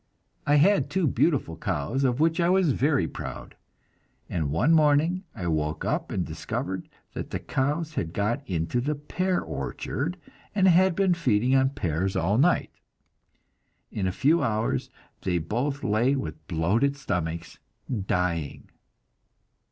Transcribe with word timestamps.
I 0.47 0.55
had 0.55 0.89
two 0.89 1.05
beautiful 1.05 1.55
cows 1.55 2.03
of 2.03 2.19
which 2.19 2.39
I 2.39 2.49
was 2.49 2.71
very 2.71 3.07
proud, 3.07 3.55
and 4.31 4.49
one 4.49 4.73
morning 4.73 5.25
I 5.35 5.45
woke 5.45 5.85
up 5.85 6.11
and 6.11 6.25
discovered 6.25 6.89
that 7.13 7.29
the 7.29 7.37
cows 7.37 7.93
had 7.93 8.11
got 8.11 8.41
into 8.49 8.81
the 8.81 8.95
pear 8.95 9.41
orchard 9.41 10.17
and 10.55 10.67
had 10.67 10.95
been 10.95 11.13
feeding 11.13 11.53
on 11.55 11.69
pears 11.69 12.15
all 12.15 12.39
night. 12.39 12.71
In 13.91 14.07
a 14.07 14.11
few 14.11 14.41
hours 14.41 14.89
they 15.21 15.37
both 15.37 15.83
lay 15.83 16.15
with 16.15 16.47
bloated 16.47 16.97
stomachs, 16.97 17.59
dying. 18.07 18.71